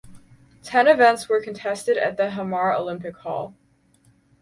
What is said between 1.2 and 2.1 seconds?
were contested